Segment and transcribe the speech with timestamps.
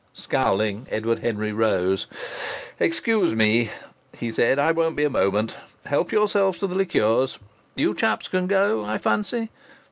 [0.15, 2.07] Scowling, Edward Henry rose.
[2.79, 3.69] "Excuse me,"
[4.17, 4.57] he said.
[4.57, 5.55] "I won't be a moment.
[5.85, 7.37] Help yourselves to the liqueurs.
[7.75, 9.51] You chaps can go, I fancy."